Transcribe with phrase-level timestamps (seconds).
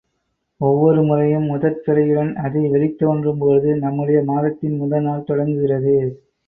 [0.61, 5.97] ஒவ்வொரு முறையும் முதற் பிறையுடன் அது வெளித் தோன்றும்பொழுது நம்முடைய மாதத்தின் முதல் நாள் தொடங்குகிறது.